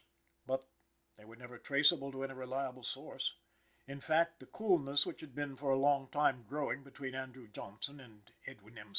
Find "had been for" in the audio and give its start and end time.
5.21-5.69